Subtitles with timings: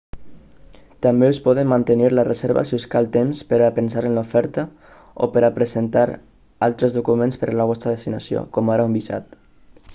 [1.05, 4.65] també us poden mantenir la reserva si us cal temps per a pensar en l'oferta
[5.27, 6.09] o per a presentar
[6.71, 9.37] altres documents per a la vostra destinació com ara un visat